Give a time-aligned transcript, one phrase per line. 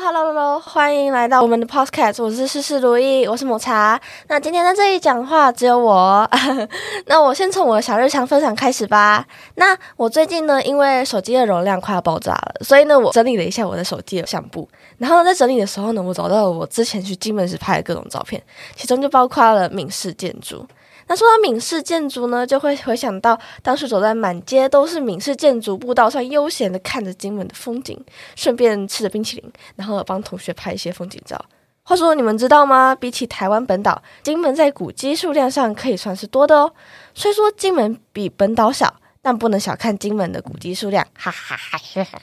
[0.00, 4.00] Hello，Hello，欢迎来到我们的 Podcast，我是事事如意，我是抹茶。
[4.28, 6.28] 那今天在这里讲话只有我，
[7.06, 9.26] 那我先从我的小日常分享开始吧。
[9.56, 14.68] 那我最近呢，因为手机的容量快要爆炸了，所以呢，我整理了一下我的手机的相簿。
[14.98, 18.40] 然后呢，在整理的时候呢，我找到了我之前去金门时拍的各种照片，
[18.76, 20.64] 其中就包括了闽式建筑。
[21.08, 27.98] 那说到闽式建筑呢，就会回想到当时走在满街都是闽式建筑步道上，悠闲的看着金门的风景，
[28.36, 31.42] 顺便吃着冰淇淋，然后帮同学拍一些风景照。
[31.82, 32.94] 话说你们知道吗？
[32.94, 36.72] 比起台湾本岛，金门在古迹数量上可以算是多的哦。
[37.14, 42.20] 虽说金门比本岛小，但不能小看金门的古迹数量，哈哈哈哈。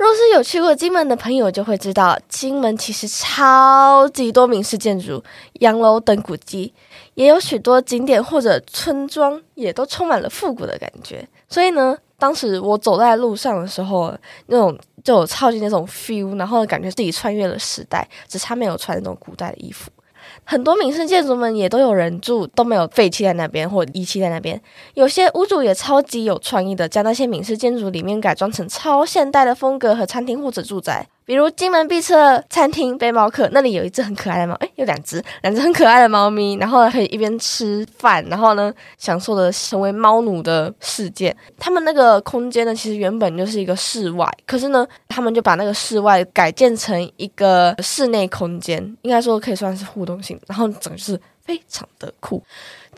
[0.00, 5.22] 若是有去过金门的朋友，就会知道金门其实超级多名式建筑、
[5.60, 6.72] 洋楼等古迹，
[7.12, 11.28] 也有许多景点或者村庄，也都充满了复古的感觉。
[11.50, 19.90] 所以呢，当时我走在路上的时候，那种就有超级那种 feel，然后感觉自己穿越了时代，只差没有穿那种古代的衣服。
[20.44, 24.60] 很多闽式建筑们也都有人住，都没有废弃在那边或遗弃在那边。
[24.94, 31.06] 有些屋主也超级有创意的，将那些闽式建筑里面改装成超现代的风格和餐厅或者住宅。
[31.30, 32.12] 比如金门必吃
[32.50, 41.32] 餐厅背猫客，那里有一只很可爱的猫，诶，有两只，两只很可爱的猫咪，然后呢可以一边吃饭，然后呢享受的成为猫奴的世界。
[41.56, 52.42] 他们那个空间呢，其实原本就是一个室外，可是呢，他们就把那个室外改建成一个室内空间，应该说可以算是互动性，然后整个是非常的酷。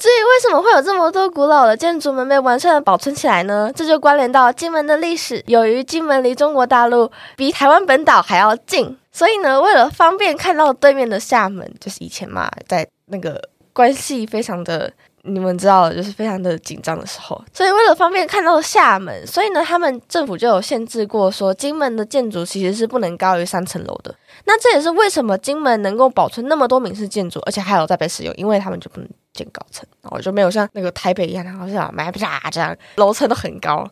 [0.02, 3.70] 至于为什么会有这么多古老的建筑门被完善的保存起来呢？
[3.72, 5.40] 这就关联到金门的历史。
[5.46, 13.40] 由于金门离中国大陆比台湾本岛还要近，所以呢，为了方便看到对面的厦门，就是以前嘛，在那个
[13.72, 14.92] 关系非常的，
[15.24, 24.12] 你们知道，就是非常的紧张的时候，所以为了方便看到厦门，所以呢，他们政府就有限制过，说金门的建筑其实是不能高于三层楼的。
[24.44, 33.88] 那这也是为什么金门能够保存那么多闽式建筑，而且还有在被使用，因为他们就不能建高层，然后就没有像那个台北一样，然后像买不下这样楼层都很高。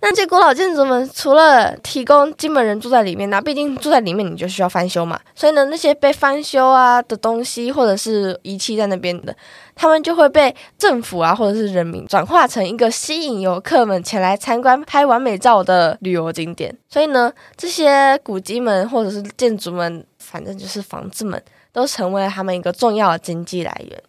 [0.00, 9.36] 那这古老建筑们除了提供金门人住在里面，那毕竟住在里面你就需要翻修嘛，所以呢，那些被翻修啊的东西或者是遗弃在那边的，
[9.74, 16.72] 他们就会被政府啊或者是人民转化成一个吸引游客们前来参观拍完美照的旅游景点。
[16.88, 21.42] 所以呢，这些古迹们或者是建筑们，反正就是房子们，
[21.72, 24.00] 都成为了他们一个重要的经济来源。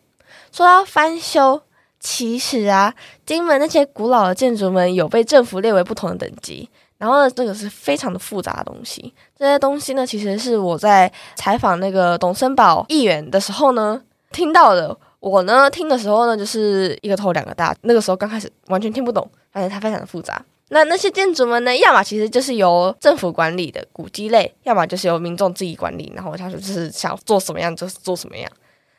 [0.52, 1.64] 说到翻修。
[2.00, 2.94] 其实啊，
[3.26, 9.14] 金门那些古老的建筑们有被政府列为不同的等级，然后呢，这个是非常的复杂的东西。
[9.38, 14.02] 这些东西呢，其实是我在采访那个董森堡议员的时候呢
[14.32, 14.98] 听到的。
[15.20, 17.76] 我呢听的时候呢，就是一个头两个大。
[17.82, 20.42] 那个时候刚开始完全听不懂，而且它非常的复杂。
[20.70, 26.10] 那那些建筑们呢，要么其实就是由政府管理的古迹类，要么就是由民众自己管理。
[26.16, 28.50] 然后他说就是想做什么样就是做什么样。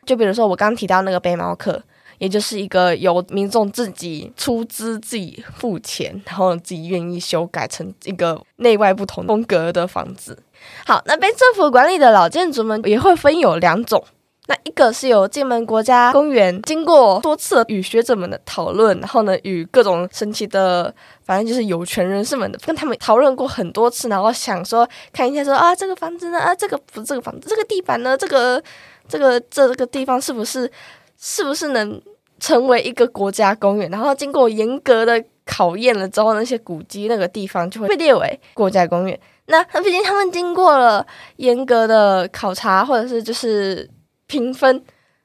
[0.05, 1.83] 就比如说我刚提到那个背猫客。
[2.21, 10.39] 也就是一个由民众自己出资、自己付钱，然后自己愿意修改成一个内外不同风格的房子。
[10.85, 14.05] 好，那被政府管理的老建筑们也会分有两种。
[14.49, 20.95] 那一个是由金门国家公园经过多次与学者们的讨论，然后呢，与各种神奇的，
[21.25, 28.63] 反正就是有权人士们的，跟他们讨论过很多次，然后想说看一下说啊，这个房子呢，啊，这个不这个房子，这个地板呢，这个
[29.09, 30.71] 这个这个地方是不是
[31.17, 31.99] 是不是能。
[32.41, 39.21] 成为一个国家公园，然后经过严格的考验了之后，那些古迹那个地方就会被列为国家公园。
[39.47, 41.07] 那毕竟他们经过了
[41.37, 43.89] 严格的考察或者是就是
[44.27, 44.83] 评分，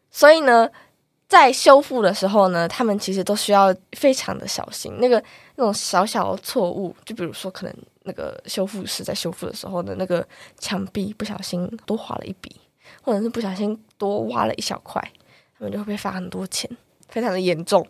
[0.10, 0.68] 所以呢，
[1.28, 4.96] 在修复的时候呢，他们其实都需要非常的小心。
[5.00, 5.24] 那个
[5.56, 10.28] 那种小小的错误，就比如说可能那个修复师在修复的时候的那个
[10.58, 12.56] 墙壁不小心多划了一笔，
[13.04, 15.00] 或者是不小心多挖了一小块，
[15.60, 16.68] 他们就会被罚很多钱。
[17.08, 17.88] 非常的严重，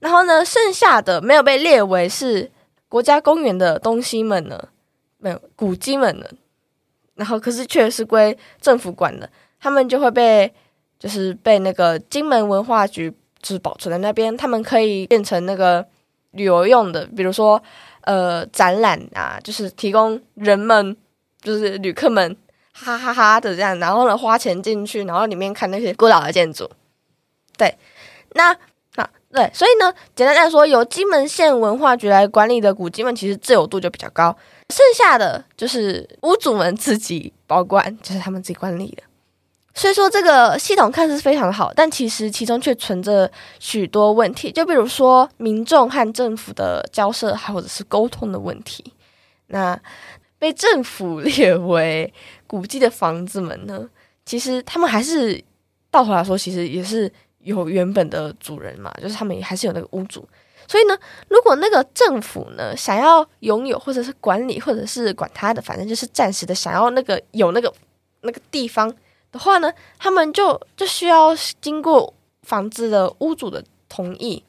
[0.00, 2.50] 然后呢，剩下的没有被列为是
[2.88, 4.68] 国家公园的东西们呢，
[5.18, 6.26] 没有古迹们呢，
[7.14, 9.28] 然后可是却是归政府管的，
[9.60, 10.52] 他们就会被
[10.98, 13.10] 就是被那个金门文化局
[13.42, 15.86] 就是保存在那边，他们可以变成那个
[16.30, 17.62] 旅游用的，比如说
[18.02, 20.96] 呃展览啊，就是提供人们
[21.42, 22.36] 就是旅客们
[22.72, 26.70] 哈哈哈哈的这样，然后呢花钱进去，然后里面看那些古老的建筑，
[27.56, 27.76] 对。
[28.34, 28.52] 那
[28.96, 34.36] 啊，对，所以呢，简单来说，由金门县文化局来管理的古迹们，其实自由度就比较高。
[34.70, 39.02] 剩下的就是屋主们自己保管，就是他们自己管理的。
[39.74, 43.30] 所以说，这个系统看似非常好，但其实其中却存着
[43.60, 44.50] 许多问题。
[44.50, 48.92] 就比如说，民众和政府的交涉，还或者是沟通的问题。
[49.46, 49.80] 那
[50.36, 52.12] 被政府列为
[52.46, 53.88] 古迹的房子们呢，
[54.24, 55.40] 其实他们还是
[55.92, 57.10] 到头来说，其实也是
[57.48, 60.28] 有原本的主人嘛，就是他们还是有那个屋主。
[60.68, 60.96] 所以呢，
[61.28, 67.72] 如果那个政府呢想要拥有或者是管理或者是管他的，反正就是暂时的想要那个有那个
[68.20, 68.94] 那个地方
[69.32, 72.12] 的话呢，他们就就需要经过
[72.42, 74.44] 房子的屋主的同意。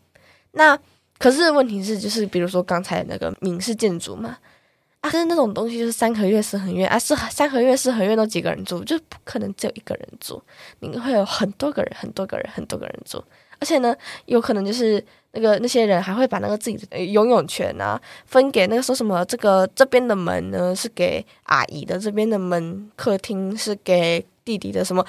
[0.51, 0.77] 那
[1.17, 4.37] 可是问题是，就是比如说刚才那个民事建筑嘛。
[5.01, 10.41] 啊，可是那种东西就是三合院、四合院啊，四三合院、四合院都几个人住，就不可能只有一个人住，
[10.79, 13.23] 你会有很多个人、很多个人、很多个人住，
[13.59, 15.01] 而且呢，有可能就是
[15.31, 25.05] 那个那些人还会把那个自己的游泳权啊分给那个说什么这个这边的门呢是给阿姨的，这边的门客厅是给弟弟的，什么，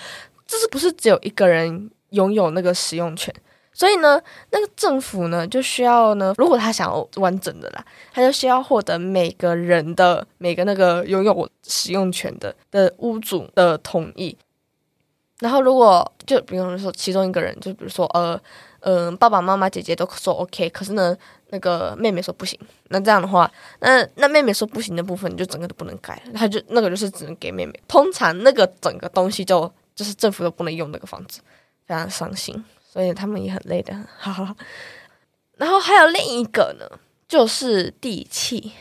[0.47, 3.35] 这是不是只有一个人拥有那个使用权？
[3.73, 4.21] 所以呢，
[4.51, 14.37] 那个政府呢就需要呢，如果他想要完整的啦，他就需要获得每个人的每个那个拥有使用权的的屋主的同意。
[15.39, 18.39] 然后如果就比如说其中一个人，就比如说呃
[18.81, 21.17] 嗯、爸爸妈妈姐姐都说 OK，可是呢
[21.49, 22.59] 那个妹妹说不行，
[22.89, 23.51] 那这样的话，
[23.81, 27.73] 那那妹妹说不行的部分，你就整个都不能改，他就那个就是只能给妹妹。
[27.87, 31.41] 通常那个整个东西就就是政府都不能用那个房子，
[31.87, 32.63] 非常伤心。
[32.93, 34.57] 所以他们也很累的， 哈哈。
[35.57, 36.99] 然后还有另一个呢，
[37.29, 38.73] 就是地契。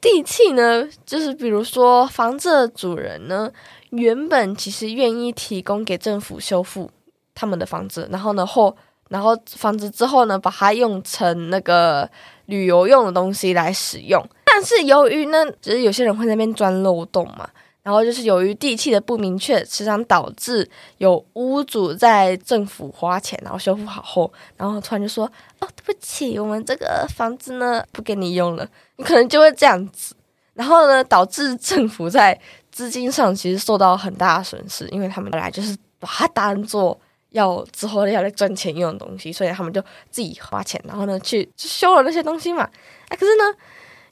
[0.00, 3.50] 地契呢，就是比如说房子的主人呢，
[3.90, 6.90] 原本其实愿意提供给政府修复
[7.34, 8.76] 他们的房子，然后呢后，
[9.08, 12.10] 然后房子之后呢，把它用成那个
[12.46, 14.22] 旅游用的东西来使用。
[14.44, 17.48] 但是由于呢，只是有些人会在那边钻漏洞嘛。
[17.84, 20.66] 然后就是由于地契的不明确，时常导致
[20.96, 28.66] 有屋主在政府花钱，然后修复好后，然后突然就说：“哦，对不起，我们这个房子呢不给你用了。”
[28.96, 30.16] 你可能就会这样子，
[30.54, 32.40] 然后呢导致政府在
[32.72, 36.98] 资金上其实受到很大的损失，因为他们本来就是把它当做
[37.32, 42.66] 要之后要来赚钱用的东西，所以他们就自己花钱，然后呢去修了那些东西嘛。
[43.08, 43.44] 哎，可是呢。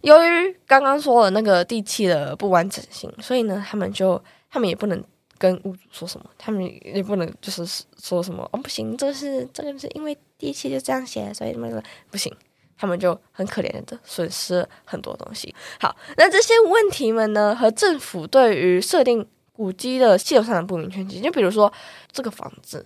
[0.02, 5.02] 由于刚刚说了那个地契的不完整性，所以呢，他们就他们也不能
[5.38, 12.34] 跟屋主说什么，他们也不能就是说什么哦，不行，这是这个是因为地契就这样写，所以那个不行，
[12.76, 15.54] 他们就很可怜的损失很多东西。
[15.80, 21.72] 好，那这些问题们呢，和政府对于设定古迹的系统上的不明确性，就比如说
[22.10, 22.84] 这个房子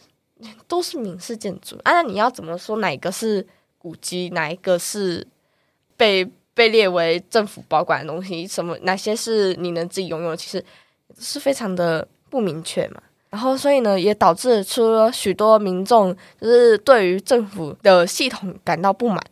[0.68, 3.46] 都是民事建筑，啊，那你要怎么说哪一个是
[3.78, 5.26] 古迹，哪一个是
[5.96, 6.30] 被？
[6.56, 10.64] 被列为政府保管的东西，什么哪些是你能自己拥有的，其实
[11.18, 13.02] 是非常的不明确嘛。
[13.28, 19.22] 然后，所以呢，也导致出了许多民众就是对于政府的系统感到不满。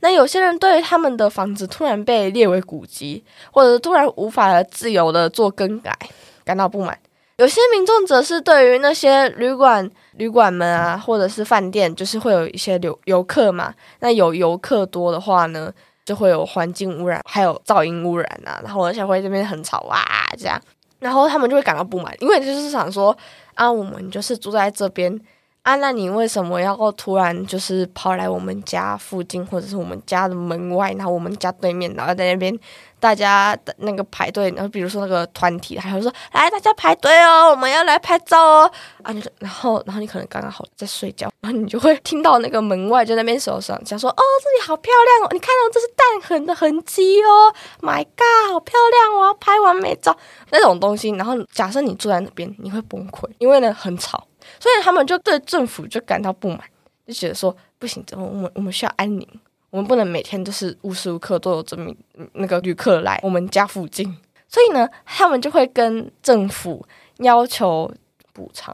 [0.00, 5.96] 那有些人对于他们的房子突然被列为古迹，或者突然无法自由的做更改，
[6.44, 6.98] 感到不满。
[7.38, 13.74] 有些民众则是对于那些旅馆、旅馆们啊，或者是饭店，就是会有一些游游客嘛。
[14.00, 15.72] 那有游客多的话呢，
[16.04, 20.02] 就会有环境污染，还有噪音污染啊，然后而且会这边很吵啊，
[20.38, 20.60] 这样，
[20.98, 23.16] 然后他们就会感到不满，因为就是想说
[23.54, 25.18] 啊，我们就是住在这边
[25.64, 32.56] 啊，那你为什么要突然就是跑来我们家附近，或者是我们家的门外，然后我们家对面，然后在那边。
[33.00, 39.12] 大家的那个排队，然后比如说那个团体，还有说来大家排队哦，我们要来拍照哦啊！
[39.12, 47.52] 你然后然后你可能刚刚好在睡觉，然后你就会听到那个门外就在那边手上讲说哦，这里好漂亮哦，你看到这是弹痕的痕迹哦
[47.82, 50.16] ，My God，好漂亮，我要拍完美照
[50.50, 51.10] 那种东西。
[51.10, 54.26] 然后假设你住在那边，你会崩溃，因为呢很吵，
[54.60, 56.60] 所以他们就对政府就感到不满，
[57.06, 59.26] 就觉得说不行，我们我们需要安宁。
[59.70, 61.92] 我们不能每天都是无时无刻都有这么
[62.34, 64.06] 那个旅客来我们家附近，
[64.48, 66.86] 所以呢，他们就会跟政府
[67.16, 67.92] 要求
[68.32, 68.72] 补偿。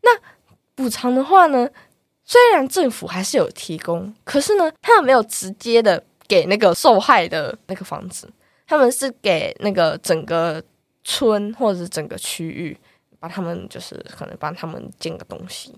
[0.00, 0.10] 那
[0.74, 1.68] 补偿的话呢，
[2.24, 8.28] 虽然政府还是有提供，可是呢，他们没有直接的给那个受害的那个房子，
[8.66, 10.60] 他们是给那个整个
[11.04, 12.76] 村或者整个区域，
[13.22, 15.72] 帮他们就是可能帮他们建个东西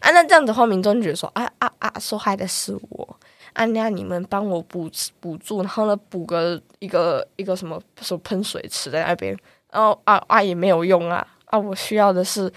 [0.00, 0.10] 啊。
[0.10, 3.16] 那这样子的话，民众觉得说啊啊啊，受害的是我。
[3.54, 4.90] 啊那你们帮我补
[5.20, 9.36] 补助，然后呢，补个一个一个什么什么喷水池在那边，
[9.72, 11.58] 然后啊啊也没有用啊啊！
[11.58, 12.52] 我需要的是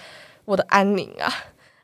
[0.45, 1.31] 我的安宁啊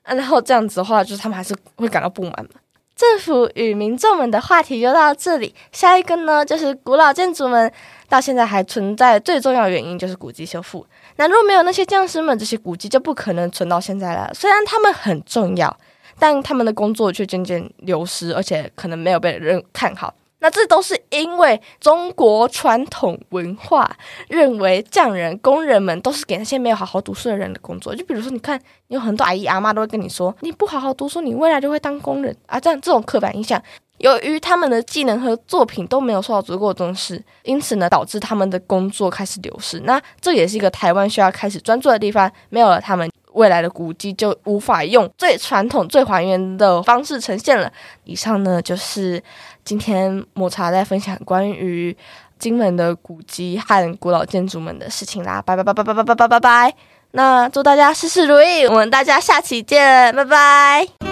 [0.04, 0.14] 啊！
[0.14, 2.60] 然后这样子的话，就是他们还是会感到不满嘛。
[2.98, 7.72] 政府与民众们的话题就到这里，下一个呢就是古老建筑们
[8.10, 10.86] 到现在还存在最重要原因就是古迹修复。
[11.16, 14.30] 那如果没有那些匠师们，这些古迹就不可能存到现在了。
[14.34, 15.78] 虽然他们很重要。
[16.20, 20.12] 但他们的工作却渐渐流失，而且可能没有被人看好。
[20.40, 23.90] 那这都是因为中国传统文化
[24.28, 27.96] 认为匠人、工人们都是给那些没有好好读书的人的工作。
[27.96, 32.60] 就比如说，你看，有很多阿姨阿妈都会跟你说，你不好好读书，你未来就会当工人啊。
[32.60, 33.62] 这样这种刻板印象，
[33.98, 39.80] 由于他们的技能和作品都没有受到足够的重视，因此呢，导致他们的工作开始流失。
[39.82, 42.32] 那这也是一个台湾需要开始专注的地方。
[42.50, 43.10] 没有了他们。
[43.38, 47.72] 未来的古迹就无法用最传统、最还原的方式呈现了。
[48.04, 49.22] 以上呢，就是
[49.64, 51.96] 今天抹茶在分享关于
[52.40, 55.42] 金门的古迹和古老建筑们的事情啦。
[55.42, 56.76] 拜拜拜拜拜拜拜拜拜拜！
[57.12, 61.07] 那祝大家事事如意，我们大家下期见，拜拜。